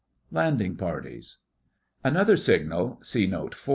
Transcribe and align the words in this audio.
LANDING 0.31 0.77
PARTIES 0.77 1.37
Another 2.03 2.35
signal 2.35 2.97
(see 3.03 3.27
Note 3.27 3.53
IV.) 3.53 3.69